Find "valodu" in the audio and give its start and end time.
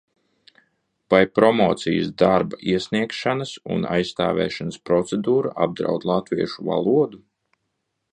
6.71-7.21